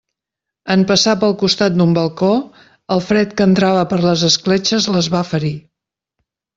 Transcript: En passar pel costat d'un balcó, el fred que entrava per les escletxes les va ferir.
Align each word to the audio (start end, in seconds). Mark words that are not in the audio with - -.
En 0.75 0.85
passar 0.91 1.13
pel 1.23 1.35
costat 1.41 1.75
d'un 1.75 1.91
balcó, 1.99 2.31
el 2.97 3.05
fred 3.13 3.37
que 3.37 3.49
entrava 3.53 3.87
per 3.95 4.03
les 4.09 4.27
escletxes 4.33 4.93
les 4.99 5.15
va 5.19 5.27
ferir. 5.33 5.57